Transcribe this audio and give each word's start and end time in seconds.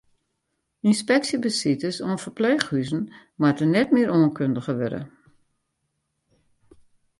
Ynspeksjebesites 0.87 1.97
oan 2.03 2.21
ferpleechhûzen 2.23 3.03
moatte 3.39 3.65
net 3.67 3.89
mear 3.93 4.09
oankundige 4.17 4.73
wurde. 4.79 5.01